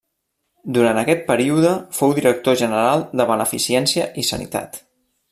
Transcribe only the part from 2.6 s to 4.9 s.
General de Beneficència i Sanitat.